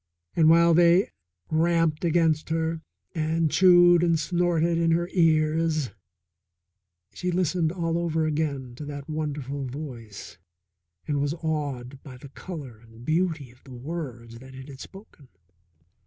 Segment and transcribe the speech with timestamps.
[0.35, 1.11] And while they
[1.51, 2.81] ramped against her
[3.13, 5.91] and chewed and snorted in her ears,
[7.13, 10.39] she listened all over again to that wonderful voice
[11.07, 15.27] and was awed by the colour and beauty of the words that it had spoken.